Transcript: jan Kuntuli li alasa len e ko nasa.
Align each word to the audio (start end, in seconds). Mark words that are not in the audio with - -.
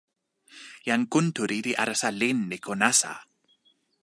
jan 0.87 1.01
Kuntuli 1.11 1.57
li 1.65 1.73
alasa 1.81 2.09
len 2.19 2.39
e 2.55 2.57
ko 2.65 2.73
nasa. 2.81 3.13